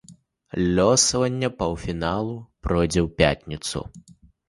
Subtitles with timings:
[0.79, 3.89] Лёсаванне паўфіналу пройдзе ў пятніцу.